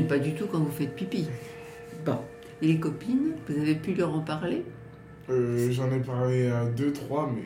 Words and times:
pas 0.00 0.18
du 0.18 0.34
tout 0.34 0.46
quand 0.46 0.58
vous 0.60 0.70
faites 0.70 0.94
pipi. 0.94 1.26
Bon. 2.04 2.18
Et 2.62 2.68
les 2.68 2.78
copines, 2.80 3.32
vous 3.48 3.60
avez 3.60 3.74
pu 3.74 3.94
leur 3.94 4.14
en 4.14 4.20
parler? 4.20 4.64
Euh, 5.28 5.70
J'en 5.72 5.90
ai 5.90 5.98
parlé 6.00 6.48
à 6.48 6.64
deux, 6.66 6.92
trois, 6.92 7.30
mais 7.34 7.42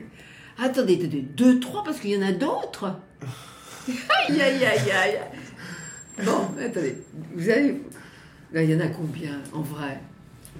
Attendez, 0.63 0.97
attendez, 1.01 1.23
deux, 1.23 1.59
trois, 1.59 1.83
parce 1.83 1.99
qu'il 2.01 2.11
y 2.11 2.17
en 2.17 2.27
a 2.27 2.33
d'autres? 2.33 2.95
aïe, 3.89 4.41
aïe, 4.41 4.65
aïe, 4.65 4.91
aïe. 4.91 5.19
Bon, 6.25 6.49
attendez, 6.63 6.97
vous 7.35 7.49
avez. 7.49 7.81
Là, 8.53 8.63
il 8.63 8.71
y 8.71 8.75
en 8.75 8.81
a 8.81 8.89
combien, 8.89 9.41
en 9.53 9.63
vrai? 9.63 9.99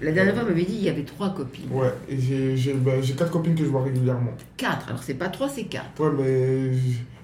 La 0.01 0.11
dernière 0.11 0.33
fois, 0.33 0.43
vous 0.43 0.49
m'avez 0.49 0.63
dit 0.65 0.73
qu'il 0.73 0.83
y 0.85 0.89
avait 0.89 1.03
trois 1.03 1.29
copines. 1.35 1.71
ouais. 1.71 1.93
Et 2.09 2.17
j'ai 2.19 2.57
j'ai 2.57 2.73
bah, 2.73 2.93
j'ai 3.01 3.13
quatre 3.13 3.29
copines 3.31 3.53
que 3.53 3.63
je 3.63 3.69
vois 3.69 3.83
régulièrement. 3.83 4.31
Quatre, 4.57 4.87
alors 4.89 5.03
c'est 5.03 5.13
pas 5.13 5.29
trois, 5.29 5.47
c'est 5.49 5.65
quatre. 5.65 5.99
Ouais, 6.01 6.09
mais 6.17 6.71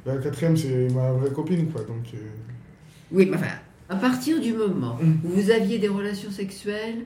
la 0.06 0.18
quatrième, 0.22 0.56
c'est 0.56 0.88
ma 0.94 1.12
vraie 1.14 1.32
copine, 1.32 1.72
quoi. 1.72 1.82
Donc, 1.82 2.06
euh, 2.14 2.18
Oui, 3.12 3.26
mais 3.26 3.38
enfin, 3.38 3.48
à 3.90 3.96
partir 3.96 4.40
du 4.42 4.54
moment 4.54 4.98
Mm. 5.02 5.14
où 5.24 5.30
vous 5.30 5.52
aviez 5.52 5.80
des 5.80 5.88
relations 5.88 6.32
sexuelles 6.32 7.06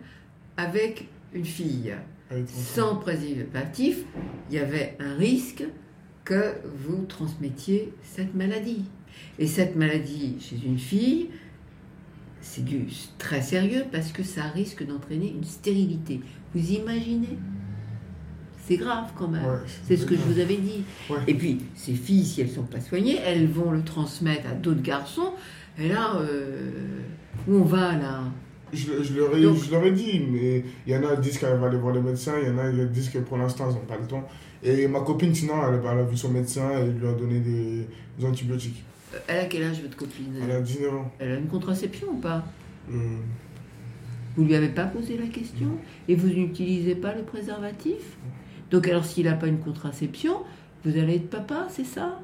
avec 0.57 1.07
une 1.33 1.45
fille 1.45 1.93
sans 2.47 2.95
préservatif, 2.95 4.03
il 4.49 4.55
y 4.55 4.59
avait 4.59 4.95
un 4.99 5.15
risque 5.15 5.63
que 6.23 6.53
vous 6.85 7.03
transmettiez 7.05 7.93
cette 8.03 8.33
maladie. 8.35 8.85
Et 9.37 9.47
cette 9.47 9.75
maladie 9.75 10.37
chez 10.39 10.55
une 10.65 10.79
fille, 10.79 11.29
c'est 12.39 12.63
du 12.63 12.85
très 13.17 13.41
sérieux 13.41 13.83
parce 13.91 14.11
que 14.11 14.23
ça 14.23 14.43
risque 14.43 14.85
d'entraîner 14.85 15.29
une 15.35 15.43
stérilité. 15.43 16.21
Vous 16.55 16.71
imaginez? 16.71 17.37
C'est 18.65 18.77
grave 18.77 19.11
quand 19.17 19.27
même. 19.27 19.43
Ouais, 19.43 19.57
C'est 19.85 19.97
ce 19.97 20.05
que 20.05 20.15
je 20.15 20.21
vous 20.21 20.39
avais 20.39 20.55
dit. 20.57 20.83
Ouais. 21.09 21.17
Et 21.27 21.33
puis, 21.33 21.59
ces 21.75 21.93
filles, 21.93 22.23
si 22.25 22.41
elles 22.41 22.47
ne 22.47 22.53
sont 22.53 22.63
pas 22.63 22.79
soignées, 22.79 23.17
elles 23.25 23.47
vont 23.47 23.71
le 23.71 23.83
transmettre 23.83 24.47
à 24.49 24.53
d'autres 24.53 24.81
garçons. 24.83 25.33
Et 25.79 25.87
là, 25.89 26.15
euh, 26.19 27.01
où 27.47 27.55
on 27.55 27.63
va 27.63 27.95
là 27.97 28.21
Je, 28.73 29.03
je, 29.03 29.13
leur 29.17 29.35
ai, 29.35 29.41
Donc- 29.41 29.57
je 29.57 29.71
leur 29.71 29.83
ai 29.85 29.91
dit, 29.91 30.21
mais 30.31 30.63
il 30.85 30.93
y 30.93 30.95
en 30.95 31.03
a 31.03 31.15
qui 31.15 31.21
disent 31.29 31.37
qu'elle 31.37 31.57
va 31.57 31.67
aller 31.67 31.77
voir 31.77 31.93
le 31.93 32.01
médecin, 32.01 32.33
il 32.41 32.47
y 32.47 32.51
en 32.51 32.57
a 32.57 32.69
qui 32.71 32.85
disent 32.93 33.09
que 33.09 33.19
pour 33.19 33.37
l'instant, 33.37 33.67
ils 33.69 33.73
n'ont 33.75 33.81
pas 33.85 33.97
le 33.97 34.05
temps. 34.07 34.27
Et 34.63 34.87
ma 34.87 34.99
copine, 35.01 35.33
sinon, 35.33 35.53
elle, 35.67 35.79
elle 35.81 35.99
a 35.99 36.03
vu 36.03 36.15
son 36.17 36.29
médecin 36.29 36.69
et 36.77 36.85
lui 36.91 37.07
a 37.07 37.13
donné 37.13 37.39
des, 37.39 37.87
des 38.19 38.25
antibiotiques. 38.25 38.83
Elle 39.27 39.39
a 39.39 39.45
quel 39.45 39.63
âge 39.63 39.81
votre 39.81 39.97
copine? 39.97 40.33
Elle 40.43 40.51
a 40.51 40.61
19 40.61 40.93
ans. 40.93 41.11
Elle 41.19 41.31
a 41.31 41.35
une 41.35 41.47
contraception 41.47 42.07
ou 42.11 42.17
pas? 42.19 42.45
Euh, 42.91 42.95
Vous 44.37 44.45
lui 44.45 44.55
avez 44.55 44.69
pas 44.69 44.85
posé 44.85 45.17
la 45.17 45.27
question? 45.27 45.67
Et 46.07 46.15
vous 46.15 46.27
n'utilisez 46.27 46.95
pas 46.95 47.13
le 47.13 47.23
préservatif 47.23 48.17
Donc 48.71 48.87
alors 48.87 49.03
s'il 49.03 49.25
n'a 49.25 49.33
pas 49.33 49.47
une 49.47 49.59
contraception, 49.59 50.37
vous 50.85 50.97
allez 50.97 51.15
être 51.15 51.29
papa, 51.29 51.67
c'est 51.69 51.83
ça? 51.85 52.21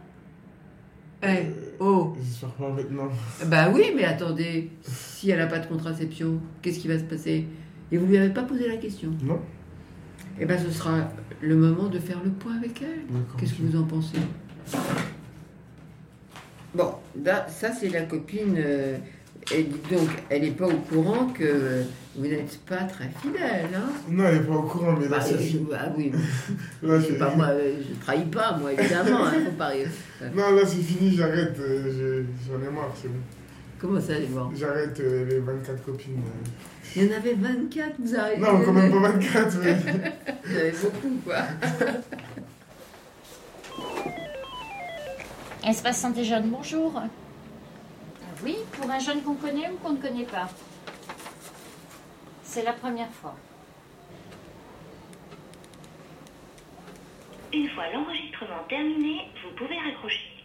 Eh, 1.28 1.46
oh 1.80 2.14
J'espère 2.24 2.50
pas 2.52 2.70
maintenant. 2.70 3.10
Bah 3.48 3.70
oui, 3.74 3.92
mais 3.96 4.06
attendez, 4.06 4.70
si 4.82 5.30
elle 5.30 5.40
n'a 5.40 5.48
pas 5.48 5.60
de 5.60 5.68
contraception, 5.68 6.40
qu'est-ce 6.62 6.80
qui 6.80 6.88
va 6.88 6.98
se 6.98 7.04
passer? 7.04 7.46
Et 7.92 7.98
vous 7.98 8.06
lui 8.06 8.18
avez 8.18 8.30
pas 8.30 8.44
posé 8.44 8.68
la 8.68 8.78
question? 8.78 9.12
Non 9.24 9.40
Eh 10.40 10.46
ben 10.46 10.58
ce 10.58 10.72
sera 10.72 11.10
le 11.42 11.56
moment 11.56 11.88
de 11.90 12.00
faire 12.00 12.22
le 12.24 12.32
point 12.32 12.56
avec 12.58 12.82
elle. 12.82 13.02
Qu'est-ce 13.38 13.54
que 13.56 13.62
vous 13.64 13.78
en 13.78 13.84
pensez? 13.84 14.18
Bon, 16.74 16.94
là, 17.24 17.48
ça 17.50 17.72
c'est 17.74 17.90
la 17.90 18.02
copine. 18.04 18.56
euh, 18.58 18.98
et 19.54 19.64
donc, 19.64 20.10
elle 20.30 20.42
n'est 20.42 20.52
pas 20.52 20.68
au 20.68 20.78
courant 20.78 21.28
que 21.28 21.84
vous 22.16 22.26
n'êtes 22.28 22.60
pas 22.66 22.84
très 22.84 23.10
fidèle. 23.22 23.68
Hein? 23.76 23.90
Non, 24.10 24.26
elle 24.28 24.36
n'est 24.40 24.44
pas 24.48 24.54
au 24.56 24.64
courant, 24.64 24.94
mais 25.00 25.08
là, 25.08 25.18
Bah, 25.18 25.22
fini. 25.22 25.68
ah 25.74 25.90
oui, 25.98 26.12
Là, 26.84 27.00
c'est- 27.02 27.14
pas, 27.18 27.36
moi, 27.36 27.48
euh, 27.52 27.74
je 27.80 28.04
trahis 28.04 28.26
pas, 28.26 28.58
moi, 28.58 28.74
évidemment. 28.74 29.26
Hein, 29.26 29.34
faut 29.46 29.52
pas 29.52 29.68
rire. 29.68 29.88
Non, 30.36 30.52
là, 30.56 30.62
c'est 30.66 30.82
fini, 30.82 31.16
j'arrête. 31.16 31.56
euh, 31.60 32.24
je- 32.26 32.52
J'en 32.52 32.60
ai 32.68 32.72
marre, 32.74 32.92
c'est 33.02 33.08
bon. 33.08 33.20
Comment 33.80 34.02
ça, 34.02 34.18
les 34.18 34.26
voir 34.26 34.50
J'arrête 34.56 35.00
euh, 35.00 35.26
les 35.30 35.40
24 35.40 35.84
copines. 35.86 36.18
euh. 36.18 36.50
Il 36.96 37.04
y 37.04 37.14
en 37.14 37.18
avait 37.18 37.34
24, 37.36 37.92
vous 38.00 38.16
arrêtez 38.16 38.42
Non, 38.42 38.62
quand 38.66 38.74
même 38.74 38.92
pas 38.92 39.10
24, 39.12 39.58
mais. 39.64 39.76
Il 40.46 40.52
y 40.52 40.56
en 40.56 40.60
avait 40.60 40.72
beaucoup, 40.72 41.20
quoi. 41.24 41.36
Espace 45.68 45.98
Santé 46.00 46.24
Jeune, 46.24 46.50
bonjour. 46.50 47.02
Oui, 48.44 48.58
pour 48.74 48.90
un 48.90 49.00
jeune 49.00 49.24
qu'on 49.24 49.34
connaît 49.34 49.70
ou 49.70 49.78
qu'on 49.78 49.94
ne 49.94 50.02
connaît 50.02 50.26
pas 50.26 50.48
C'est 52.44 52.64
la 52.64 52.74
première 52.74 53.10
fois. 53.10 53.36
Une 57.52 57.70
fois 57.70 57.90
l'enregistrement 57.92 58.64
terminé, 58.70 59.32
vous 59.44 59.56
pouvez 59.56 59.80
raccrocher. 59.80 60.44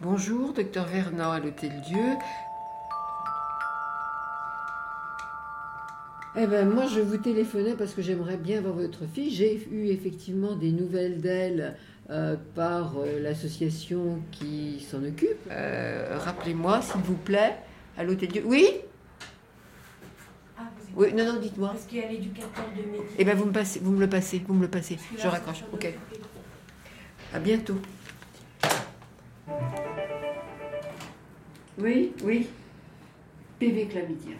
Bonjour, 0.00 0.52
docteur 0.52 0.86
Vernant 0.86 1.32
à 1.32 1.40
l'Hôtel 1.40 1.80
Dieu. 1.80 2.16
Eh 6.36 6.46
ben 6.46 6.68
moi 6.68 6.86
je 6.86 7.00
vous 7.00 7.16
téléphonais 7.16 7.74
parce 7.74 7.92
que 7.92 8.02
j'aimerais 8.02 8.36
bien 8.36 8.60
voir 8.60 8.74
votre 8.74 9.04
fille. 9.06 9.30
J'ai 9.30 9.66
eu 9.70 9.86
effectivement 9.88 10.54
des 10.54 10.70
nouvelles 10.70 11.20
d'elle 11.20 11.76
euh, 12.10 12.36
par 12.54 12.98
euh, 12.98 13.18
l'association 13.20 14.22
qui 14.30 14.80
s'en 14.88 15.02
occupe. 15.04 15.38
Euh, 15.50 16.16
Rappelez-moi 16.20 16.82
s'il 16.82 17.00
vous 17.00 17.16
plaît 17.16 17.56
à 17.98 18.04
l'Hôtel 18.04 18.28
Dieu. 18.28 18.42
Oui? 18.46 18.64
Ah, 20.56 20.62
vous 20.78 21.04
êtes- 21.04 21.12
Oui, 21.12 21.18
non, 21.20 21.32
non, 21.32 21.40
dites-moi. 21.40 21.70
Parce 21.70 21.84
qu'il 21.84 21.98
y 21.98 22.02
a 22.04 22.08
l'éducateur 22.08 22.64
de 22.76 22.82
métier. 22.90 23.16
Eh 23.18 23.24
ben 23.24 23.36
vous 23.36 23.46
me 23.46 23.52
passez, 23.52 23.80
vous 23.80 23.90
me 23.90 24.00
le 24.00 24.08
passez, 24.08 24.42
vous 24.46 24.54
me 24.54 24.62
le 24.62 24.68
passez. 24.68 24.98
Je 25.18 25.26
raccroche. 25.26 25.64
Ok. 25.72 25.92
À 27.34 27.38
bientôt. 27.40 27.76
Oui, 31.78 32.12
oui. 32.24 32.46
PV 33.58 33.86
chlamydien. 33.88 34.36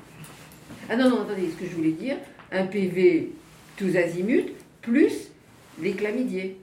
Ah 0.88 0.96
non, 0.96 1.08
non, 1.10 1.22
attendez, 1.22 1.50
ce 1.50 1.56
que 1.56 1.68
je 1.70 1.74
voulais 1.76 1.92
dire, 1.92 2.16
un 2.52 2.66
PV 2.66 3.32
tous 3.76 3.96
azimuts 3.96 4.52
plus 4.82 5.28
les 5.80 5.94
chlamydiers. 5.94 6.58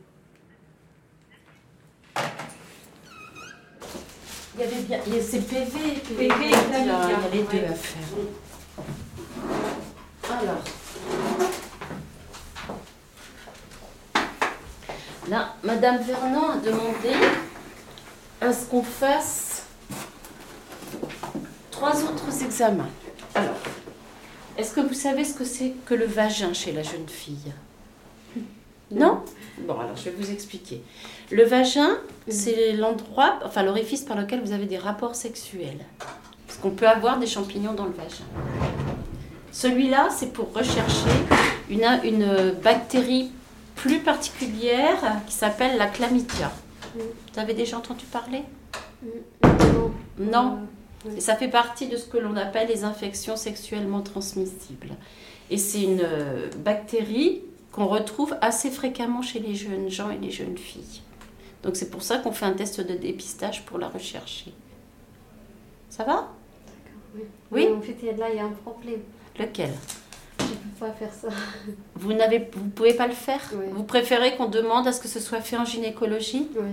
Il 4.55 4.61
y 4.61 4.63
avait 4.63 4.81
bien. 4.81 4.99
Il 5.07 5.15
y 5.15 5.19
a 5.19 5.21
ces 5.21 5.39
PV, 5.39 5.79
PV 6.17 6.23
et 6.23 6.27
chlamydia, 6.27 6.53
Il 6.81 6.85
y 6.85 6.89
a 6.89 7.29
les 7.31 7.43
deux 7.43 7.65
à 7.65 7.73
faire. 7.73 8.07
Alors. 10.29 10.63
Là, 15.29 15.55
Madame 15.61 16.01
Vernon 16.03 16.51
a 16.51 16.57
demandé 16.57 17.13
à 18.39 18.53
ce 18.53 18.65
qu'on 18.65 18.83
fasse 18.83 19.63
trois 21.69 22.01
autres 22.03 22.43
examens? 22.43 22.89
Alors, 23.35 23.57
est-ce 24.57 24.73
que 24.73 24.81
vous 24.81 24.93
savez 24.93 25.23
ce 25.23 25.33
que 25.33 25.43
c'est 25.45 25.73
que 25.85 25.93
le 25.93 26.05
vagin 26.05 26.53
chez 26.53 26.71
la 26.71 26.83
jeune 26.83 27.07
fille 27.07 27.51
Non 28.91 29.21
Bon, 29.59 29.79
alors 29.79 29.95
je 29.95 30.05
vais 30.05 30.15
vous 30.17 30.31
expliquer. 30.31 30.81
Le 31.31 31.43
vagin, 31.43 31.97
c'est 32.29 32.73
l'endroit, 32.73 33.39
enfin 33.43 33.63
l'orifice 33.63 34.01
par 34.01 34.17
lequel 34.17 34.41
vous 34.41 34.51
avez 34.51 34.65
des 34.65 34.77
rapports 34.77 35.15
sexuels. 35.15 35.83
Parce 36.47 36.59
qu'on 36.59 36.71
peut 36.71 36.87
avoir 36.87 37.19
des 37.19 37.27
champignons 37.27 37.73
dans 37.73 37.85
le 37.85 37.91
vagin. 37.91 38.23
Celui-là, 39.51 40.09
c'est 40.15 40.31
pour 40.31 40.53
rechercher 40.53 41.09
une, 41.69 41.85
une 42.03 42.51
bactérie 42.63 43.31
plus 43.75 43.99
particulière 43.99 45.21
qui 45.27 45.33
s'appelle 45.33 45.77
la 45.77 45.87
chlamydia. 45.87 46.51
Vous 46.95 47.39
avez 47.39 47.53
déjà 47.53 47.77
entendu 47.77 48.05
parler 48.05 48.43
Non. 50.19 50.59
Et 51.15 51.21
ça 51.21 51.35
fait 51.35 51.47
partie 51.47 51.87
de 51.87 51.95
ce 51.95 52.05
que 52.05 52.17
l'on 52.17 52.35
appelle 52.35 52.67
les 52.67 52.83
infections 52.83 53.37
sexuellement 53.37 54.01
transmissibles. 54.01 54.89
Et 55.49 55.57
c'est 55.57 55.83
une 55.83 56.01
euh, 56.03 56.49
bactérie 56.57 57.41
qu'on 57.71 57.87
retrouve 57.87 58.35
assez 58.41 58.71
fréquemment 58.71 59.21
chez 59.21 59.39
les 59.39 59.55
jeunes 59.55 59.89
gens 59.89 60.09
et 60.09 60.17
les 60.17 60.31
jeunes 60.31 60.57
filles. 60.57 61.01
Donc 61.63 61.75
c'est 61.75 61.89
pour 61.89 62.01
ça 62.01 62.17
qu'on 62.17 62.31
fait 62.31 62.45
un 62.45 62.53
test 62.53 62.81
de 62.81 62.95
dépistage 62.95 63.63
pour 63.65 63.77
la 63.77 63.87
rechercher. 63.87 64.51
Ça 65.89 66.03
va? 66.03 66.29
Oui. 67.15 67.21
Oui? 67.51 67.67
Mais 67.69 67.75
En 67.75 67.81
fait, 67.81 68.17
là, 68.17 68.29
il 68.29 68.37
y 68.37 68.39
a 68.39 68.45
un 68.45 68.49
problème. 68.49 69.01
Lequel? 69.39 69.71
Je 70.39 70.45
ne 70.45 70.49
peux 70.49 70.85
pas 70.85 70.91
faire 70.91 71.13
ça. 71.13 71.29
Vous 71.95 72.11
vous 72.11 72.69
pouvez 72.75 72.93
pas 72.93 73.07
le 73.07 73.13
faire? 73.13 73.41
Oui. 73.53 73.65
Vous 73.71 73.83
préférez 73.83 74.35
qu'on 74.35 74.47
demande 74.47 74.87
à 74.87 74.91
ce 74.91 74.99
que 74.99 75.07
ce 75.07 75.19
soit 75.19 75.41
fait 75.41 75.57
en 75.57 75.65
gynécologie? 75.65 76.47
Oui. 76.55 76.71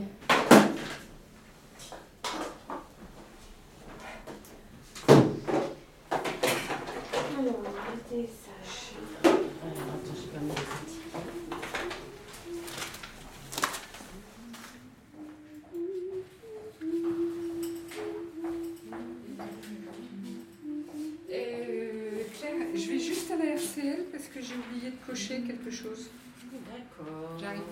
que 24.35 24.41
j'ai 24.41 24.55
oublié 24.57 24.91
de 24.91 24.97
cocher 25.07 25.43
quelque 25.43 25.71
chose 25.71 26.11
D'accord. 26.53 27.39
J'arrive. 27.41 27.63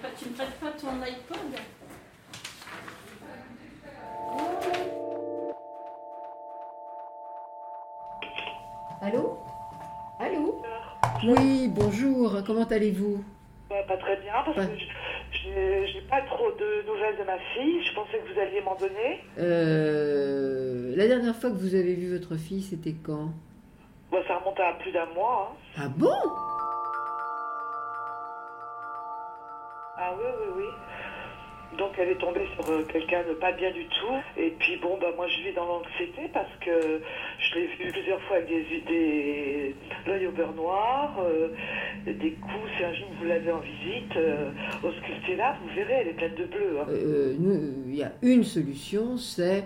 Pas, 0.00 0.08
tu 0.16 0.28
ne 0.28 0.34
prêtes 0.34 0.60
pas 0.60 0.70
ton 0.72 1.00
iPod? 1.02 1.38
Allô? 9.00 9.38
Allô? 10.20 10.62
Oui, 11.24 11.68
bonjour, 11.68 12.42
comment 12.46 12.64
allez-vous? 12.64 13.24
Pas 13.68 13.96
très 13.96 14.16
bien, 14.20 14.34
parce 14.44 14.56
que 14.56 14.76
je 15.32 15.48
n'ai 15.48 16.02
pas 16.08 16.22
trop 16.22 16.50
de 16.52 16.86
nouvelles 16.86 17.18
de 17.18 17.24
ma 17.24 17.38
fille. 17.54 17.84
Je 17.84 17.94
pensais 17.94 18.18
que 18.18 18.32
vous 18.32 18.40
alliez 18.40 18.60
m'en 18.60 18.76
donner. 18.76 19.20
Euh, 19.38 20.94
la 20.96 21.06
dernière 21.08 21.34
fois 21.36 21.50
que 21.50 21.56
vous 21.56 21.74
avez 21.74 21.94
vu 21.94 22.16
votre 22.16 22.36
fille, 22.36 22.62
c'était 22.62 22.94
quand? 22.94 23.32
Remonte 24.48 24.60
à 24.60 24.72
plus 24.80 24.92
d'un 24.92 25.06
mois. 25.14 25.52
hein. 25.76 25.80
Ah 25.84 25.88
bon? 25.96 26.08
Ah 30.00 30.14
oui, 30.16 30.24
oui, 30.40 30.52
oui. 30.58 31.76
Donc 31.76 31.90
elle 31.98 32.08
est 32.08 32.18
tombée 32.18 32.46
sur 32.54 32.70
euh, 32.72 32.82
quelqu'un 32.90 33.22
de 33.28 33.34
pas 33.34 33.52
bien 33.52 33.70
du 33.72 33.84
tout. 33.88 34.14
Et 34.38 34.50
puis 34.58 34.78
bon, 34.78 34.96
bah 35.00 35.08
moi 35.16 35.26
je 35.28 35.42
vis 35.48 35.52
dans 35.54 35.66
l'anxiété 35.66 36.28
parce 36.32 36.48
que 36.64 37.02
je 37.38 37.54
l'ai 37.54 37.66
vue 37.66 37.92
plusieurs 37.92 38.20
fois 38.22 38.36
avec 38.38 38.48
des, 38.48 38.80
des 38.88 39.76
l'œil 40.06 40.26
au 40.28 40.32
beurre 40.32 40.54
noir, 40.54 41.14
euh, 41.20 41.48
des 42.06 42.32
coups. 42.32 42.70
Si 42.78 42.84
un 42.84 42.94
jour 42.94 43.08
vous 43.20 43.26
l'avez 43.26 43.52
en 43.52 43.58
visite, 43.58 44.16
euh, 44.16 44.50
auscultez 44.82 45.36
là, 45.36 45.56
vous 45.62 45.74
verrez, 45.74 45.92
elle 46.00 46.08
est 46.08 46.14
pleine 46.14 46.34
de 46.36 46.44
bleu. 46.44 46.78
hein. 46.80 46.86
Euh, 46.88 47.34
Il 47.86 47.94
y 47.94 48.02
a 48.02 48.12
une 48.22 48.44
solution, 48.44 49.16
c'est 49.16 49.64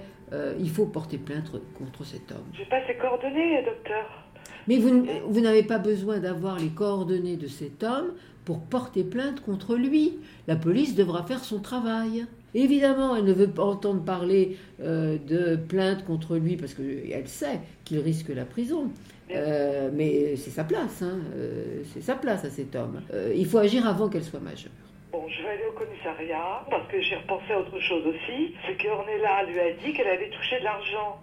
il 0.59 0.71
faut 0.71 0.87
porter 0.87 1.19
plainte 1.19 1.53
contre 1.79 2.05
cet 2.05 2.33
homme. 2.33 2.47
J'ai 2.55 2.65
pas 2.65 2.85
ses 2.87 2.95
coordonnées, 2.97 3.63
docteur. 3.65 4.22
Mais 4.69 4.79
vous, 4.79 5.07
vous 5.27 5.41
n'avez 5.41 5.63
pas 5.63 5.79
besoin 5.79 6.19
d'avoir 6.19 6.59
les 6.59 6.69
coordonnées 6.69 7.37
de 7.37 7.49
cet 7.49 7.83
homme 7.83 8.13
pour 8.45 8.61
porter 8.61 9.05
plainte 9.05 9.41
contre 9.41 9.77
lui. 9.77 10.19
La 10.49 10.57
police 10.57 10.95
devra 10.95 11.23
faire 11.25 11.45
son 11.45 11.61
travail. 11.61 12.27
Évidemment, 12.55 13.17
elle 13.17 13.25
ne 13.25 13.33
veut 13.33 13.49
pas 13.49 13.65
entendre 13.65 14.03
parler 14.03 14.57
euh, 14.81 15.17
de 15.27 15.57
plainte 15.57 16.05
contre 16.05 16.37
lui 16.37 16.57
parce 16.57 16.75
qu'elle 16.75 17.29
sait 17.29 17.61
qu'il 17.85 18.01
risque 18.01 18.29
la 18.29 18.45
prison. 18.45 18.91
Euh, 19.35 19.91
mais 19.93 20.37
c'est 20.37 20.51
sa 20.51 20.65
place, 20.65 21.03
hein. 21.03 21.19
Euh, 21.35 21.83
c'est 21.87 22.03
sa 22.03 22.15
place 22.15 22.45
à 22.45 22.51
cet 22.51 22.75
homme. 22.77 23.03
Euh, 23.15 23.33
il 23.35 23.47
faut 23.47 23.59
agir 23.59 23.87
avant 23.87 24.09
qu'elle 24.09 24.25
soit 24.25 24.41
majeure. 24.41 24.73
Bon, 25.11 25.27
je 25.29 25.43
vais 25.43 25.51
aller 25.51 25.67
au 25.69 25.79
commissariat 25.79 26.65
parce 26.71 26.87
que 26.89 27.01
j'ai 27.01 27.17
repensé 27.17 27.53
à 27.53 27.61
autre 27.61 27.79
chose 27.81 28.07
aussi. 28.07 28.55
C'est 28.67 28.77
que 28.77 28.89
Ornella 28.89 29.45
lui 29.45 29.61
a 29.61 29.73
dit 29.73 29.93
qu'elle 29.93 30.09
allait 30.09 30.31
toucher 30.31 30.59
de 30.59 30.65
l'argent 30.65 31.21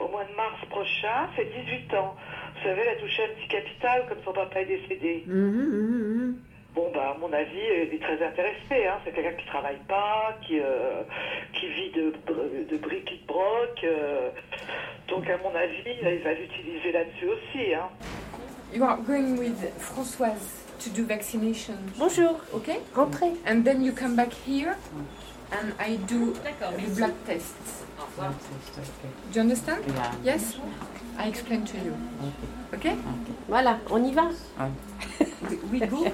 au 0.00 0.08
mois 0.08 0.24
de 0.24 0.34
mars 0.36 0.58
prochain, 0.68 1.28
c'est 1.36 1.44
18 1.44 1.94
ans. 1.94 2.14
Vous 2.62 2.68
savez, 2.68 2.82
elle 2.82 2.96
a 2.98 3.00
touché 3.00 3.22
un 3.24 3.34
petit 3.40 3.48
capital 3.48 4.06
comme 4.08 4.18
son 4.24 4.32
papa 4.32 4.60
est 4.60 4.66
décédé. 4.66 5.24
Mhm, 5.26 5.36
mhm, 5.36 6.16
mhm. 6.16 6.36
Bon, 6.74 6.90
bah, 6.94 7.14
à 7.16 7.18
mon 7.18 7.32
avis, 7.32 7.58
elle 7.58 7.94
est 7.94 8.00
très 8.02 8.22
intéressée. 8.24 8.86
Hein. 8.86 8.98
C'est 9.04 9.12
quelqu'un 9.12 9.32
qui 9.32 9.46
travaille 9.46 9.78
pas, 9.88 10.38
qui, 10.46 10.60
euh, 10.60 11.02
qui 11.54 11.66
vit 11.68 11.90
de, 11.90 12.12
de 12.70 12.76
briques 12.76 13.10
et 13.12 13.16
de 13.22 13.26
broc. 13.26 13.82
euh. 13.84 14.28
donc, 15.08 15.28
à 15.28 15.38
mon 15.38 15.54
avis, 15.56 15.82
il 15.86 16.18
va 16.22 16.32
l'utiliser 16.34 16.92
là-dessus 16.92 17.26
aussi. 17.26 17.74
Hein. 17.74 17.88
You 18.72 18.84
are 18.84 18.98
going 18.98 19.36
with 19.38 19.56
Françoise 19.80 20.64
to 20.84 20.90
do 20.90 21.04
vaccination. 21.04 21.74
Bonjour, 21.98 22.40
Okay? 22.54 22.78
rentrez. 22.94 23.32
And 23.46 23.62
then 23.64 23.82
you 23.82 23.92
come 23.92 24.14
back 24.14 24.32
here 24.46 24.76
and 25.50 25.72
I 25.80 25.96
do 25.96 26.34
the 26.34 26.94
blood 26.96 27.14
tests. 27.26 27.84
Do 28.20 28.26
you 29.32 29.40
understand? 29.40 29.82
Yes? 30.22 30.58
I 31.16 31.28
explain 31.28 31.64
to 31.64 31.76
you. 31.78 31.94
Okay? 32.74 32.96
Voilà, 33.48 33.78
on 33.90 34.04
y 34.04 34.12
va 34.12 34.28
We 35.72 35.80
go. 35.80 36.04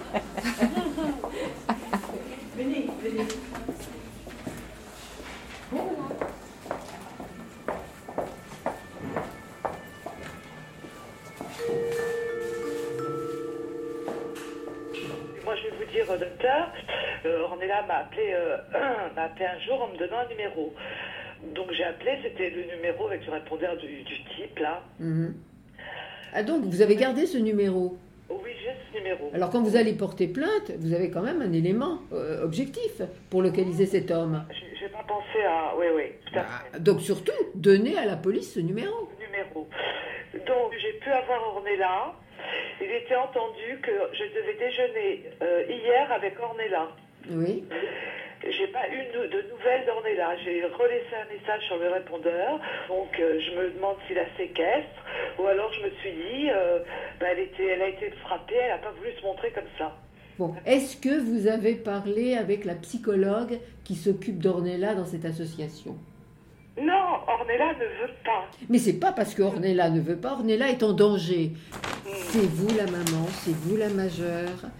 Moi, 15.44 15.54
je 15.56 15.62
vais 15.62 15.76
vous 15.76 15.90
dire, 15.92 16.10
euh, 16.10 16.18
docteur, 16.18 16.72
euh, 17.24 17.42
Ornella 17.42 17.82
m'a 17.82 17.94
appelé, 17.98 18.32
euh, 18.32 18.56
m'a 19.16 19.22
appelé 19.22 19.46
un 19.46 19.58
jour 19.60 19.82
en 19.82 19.88
me 19.88 19.96
donnant 19.98 20.18
un 20.18 20.28
numéro. 20.28 20.74
Donc, 21.54 21.72
j'ai 21.72 21.84
appelé, 21.84 22.18
c'était 22.22 22.50
le 22.50 22.64
numéro 22.76 23.06
avec 23.06 23.24
le 23.26 23.32
répondeur 23.32 23.76
du, 23.76 24.02
du 24.02 24.14
type, 24.36 24.58
là. 24.58 24.82
Mhm. 24.98 25.34
Ah 26.34 26.42
donc, 26.42 26.64
vous 26.64 26.82
avez 26.82 26.96
gardé 26.96 27.26
ce 27.26 27.38
numéro? 27.38 27.96
Oh 28.28 28.40
oui, 28.44 28.50
j'ai 28.62 28.72
ce 28.92 28.98
numéro. 28.98 29.30
Alors 29.32 29.50
quand 29.50 29.62
vous 29.62 29.76
allez 29.76 29.92
porter 29.92 30.26
plainte, 30.26 30.72
vous 30.80 30.92
avez 30.92 31.10
quand 31.10 31.22
même 31.22 31.40
un 31.40 31.52
élément 31.52 32.00
euh, 32.12 32.42
objectif 32.42 33.00
pour 33.30 33.40
localiser 33.42 33.86
cet 33.86 34.10
homme. 34.10 34.44
J'ai 34.80 34.88
pas 34.88 35.04
pensé 35.06 35.44
à... 35.48 35.74
Oui, 35.78 35.86
oui, 35.94 36.02
tout 36.26 36.38
à 36.38 36.42
fait. 36.42 36.70
Ah, 36.74 36.78
donc 36.80 37.00
surtout, 37.00 37.32
donnez 37.54 37.96
à 37.96 38.04
la 38.04 38.16
police 38.16 38.54
ce 38.54 38.60
numéro. 38.60 39.08
numéro. 39.20 39.68
Donc, 40.46 40.72
j'ai 40.80 40.92
pu 40.98 41.08
avoir 41.10 41.40
Ornella. 41.56 42.12
Il 42.80 42.90
était 42.90 43.14
entendu 43.16 43.78
que 43.82 43.92
je 44.12 44.24
devais 44.24 44.58
déjeuner 44.58 45.24
euh, 45.42 45.62
hier 45.68 46.10
avec 46.12 46.38
Ornella. 46.40 46.88
Oui. 47.30 47.64
J'ai 48.50 48.66
pas 48.68 48.88
eu 48.88 49.02
de, 49.12 49.50
nouvelles 49.50 49.86
d'Ornella. 49.86 50.36
J'ai 50.44 50.64
relaissé 50.64 51.14
un 51.14 51.32
message 51.32 51.62
sur 51.66 51.78
le 51.78 51.88
répondeur. 51.88 52.60
Donc, 52.88 53.08
euh, 53.18 53.40
je 53.40 53.56
me 53.56 53.70
demande 53.70 53.96
s'il 54.06 54.18
a 54.18 54.26
séquestre. 54.36 55.02
Ou 55.38 55.46
alors, 55.46 55.72
je 55.72 55.82
me 55.82 55.90
suis 56.00 56.12
dit, 56.12 56.50
euh, 56.50 56.80
bah, 57.20 57.26
elle, 57.32 57.40
était, 57.40 57.66
elle 57.66 57.82
a 57.82 57.88
été 57.88 58.10
frappée, 58.24 58.54
elle 58.54 58.70
n'a 58.70 58.78
pas 58.78 58.92
voulu 58.92 59.10
se 59.18 59.22
montrer 59.22 59.50
comme 59.50 59.68
ça. 59.78 59.96
Bon, 60.38 60.54
est-ce 60.66 60.96
que 60.96 61.18
vous 61.18 61.46
avez 61.48 61.74
parlé 61.74 62.36
avec 62.36 62.64
la 62.64 62.74
psychologue 62.74 63.58
qui 63.84 63.94
s'occupe 63.94 64.38
d'Ornella 64.38 64.94
dans 64.94 65.06
cette 65.06 65.24
association? 65.24 65.96
Non, 66.78 67.20
Ornella 67.26 67.72
ne 67.72 67.84
veut 67.84 68.14
pas. 68.22 68.44
Mais 68.68 68.78
c'est 68.78 69.00
pas 69.00 69.12
parce 69.12 69.34
que 69.34 69.42
Ornella 69.42 69.88
ne 69.88 70.00
veut 70.00 70.18
pas, 70.18 70.32
Ornella 70.32 70.68
est 70.68 70.82
en 70.82 70.92
danger. 70.92 71.52
C'est 72.04 72.46
vous 72.46 72.76
la 72.76 72.84
maman, 72.84 73.26
c'est 73.30 73.54
vous 73.54 73.76
la 73.76 73.88
majeure. 73.88 74.70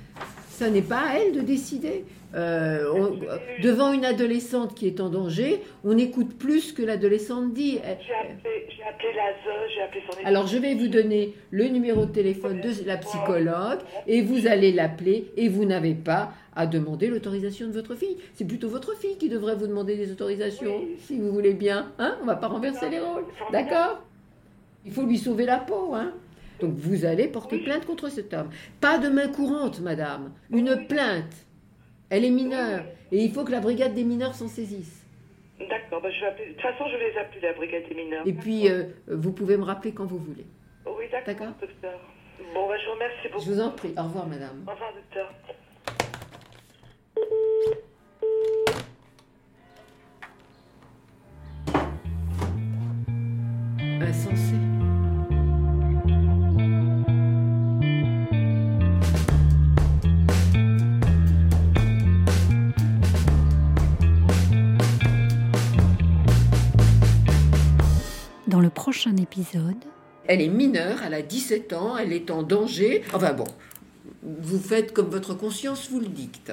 Ça 0.57 0.71
n'est 0.71 0.81
pas 0.81 1.01
à 1.11 1.19
elle 1.19 1.33
de 1.33 1.43
décider. 1.43 2.07
Euh, 2.35 2.91
on- 2.95 3.19
devant 3.63 3.93
une 3.93 4.07
adolescente 4.07 4.75
qui 4.75 4.87
est 4.87 5.01
en 5.01 5.11
danger, 5.11 5.61
on 5.85 5.99
écoute 5.99 6.35
plus 6.39 6.73
que 6.73 6.83
l'adolescente 6.83 7.53
dit. 7.53 7.79
Elle- 7.85 7.99
J'ai 8.07 8.15
appelé, 8.15 8.67
j'ai 8.75 8.83
appelé 8.83 9.09
l'ASE, 9.15 9.71
j'ai 9.75 9.83
appelé 9.83 10.01
son 10.11 10.27
Alors 10.27 10.47
je 10.47 10.57
vais 10.57 10.75
vous 10.75 10.89
donner 10.89 11.35
le 11.51 11.65
numéro 11.69 12.07
de 12.07 12.11
téléphone 12.11 12.63
de 12.63 12.71
la 12.87 12.97
psychologue 12.97 13.81
et 14.07 14.23
vous 14.23 14.47
allez 14.47 14.73
l'appeler 14.73 15.31
et 15.37 15.49
vous 15.51 15.67
n'avez 15.67 15.93
pas 15.95 16.33
à 16.55 16.67
demander 16.67 17.09
l'autorisation 17.09 17.67
de 17.67 17.73
votre 17.73 17.95
fille. 17.95 18.17
C'est 18.35 18.47
plutôt 18.47 18.71
votre 18.71 18.97
fille 18.97 19.19
qui 19.19 19.29
devrait 19.29 19.57
vous 19.57 19.67
demander 19.67 19.95
des 19.97 20.11
autorisations, 20.11 20.79
Oui. 20.81 20.97
si 21.01 21.19
vous 21.19 21.31
voulez 21.33 21.53
bien. 21.53 21.93
Hein 21.99 22.17
On 22.23 22.25
va 22.25 22.37
pas 22.37 22.49
renverser 22.49 22.89
les 22.89 22.99
rôles. 22.99 23.25
D'accord? 23.53 24.01
Il 24.87 24.93
faut 24.93 25.03
lui 25.05 25.19
sauver 25.19 25.45
la 25.45 25.59
peau. 25.59 25.93
Hein 25.95 26.13
Donc 26.61 26.75
vous 26.75 27.05
allez 27.05 27.29
porter 27.29 27.59
plainte 27.59 27.87
contre 27.87 28.09
cet 28.09 28.33
homme. 28.35 28.51
Pas 28.81 28.99
de 28.99 29.09
main 29.09 29.29
courante, 29.29 29.81
madame. 29.81 30.33
Une 30.51 30.87
plainte. 30.87 31.47
Elle 32.11 32.25
est 32.25 32.31
mineure. 32.31 32.85
Et 33.13 33.25
il 33.25 33.33
faut 33.33 33.45
que 33.45 33.53
la 33.53 33.61
brigade 33.61 33.95
des 33.95 34.05
mineurs 34.05 34.35
s'en 34.35 34.49
saisisse. 34.49 35.05
D'accord, 35.59 36.01
bah. 36.03 36.09
De 36.11 36.53
toute 36.53 36.61
façon, 36.61 36.85
je 36.89 36.97
vais 36.97 37.11
les 37.11 37.19
appeler 37.19 37.41
la 37.41 37.53
brigade 37.55 37.89
des 37.89 37.95
mineurs. 37.95 38.27
Et 38.27 38.33
puis, 38.33 38.69
euh, 38.69 38.85
vous 39.09 39.33
pouvez 39.33 39.57
me 39.57 39.65
rappeler 39.65 39.93
quand 39.93 40.05
vous 40.05 40.19
voulez. 40.19 40.45
Oui, 40.87 41.05
d'accord, 41.11 41.27
D'accord. 41.27 41.55
docteur. 41.61 42.01
Bon, 42.55 42.69
bah, 42.69 42.75
je 42.79 42.87
vous 42.87 42.93
remercie 42.93 43.29
beaucoup. 43.33 43.45
Je 43.45 43.51
vous 43.53 43.61
en 43.61 43.71
prie. 43.71 43.95
Au 43.97 44.03
revoir, 44.03 44.27
madame. 44.27 44.65
Au 44.67 44.71
revoir, 44.73 44.93
docteur. 44.95 45.33
Insensé. 54.01 54.76
Dans 68.57 68.63
le 68.63 68.71
prochain 68.71 69.15
épisode, 69.19 69.85
Elle 70.27 70.41
est 70.41 70.49
mineure, 70.49 71.03
elle 71.03 71.13
a 71.13 71.21
17 71.21 71.75
ans, 71.75 71.99
elle 71.99 72.15
est 72.15 72.31
en 72.31 72.43
danger. 72.43 73.05
Enfin 73.13 73.35
bon, 73.35 73.45
vous 74.23 74.59
faites 74.59 74.95
comme 74.95 75.11
votre 75.11 75.35
conscience 75.35 75.91
vous 75.91 76.01
le 76.01 76.09
dicte. 76.09 76.51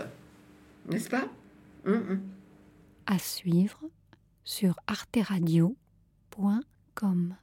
N'est-ce 0.89 1.10
pas? 1.10 1.29
Hum, 1.86 2.03
hum. 2.10 2.22
à 3.05 3.17
suivre 3.19 3.79
sur 4.43 4.75
arteradio.com. 4.88 7.36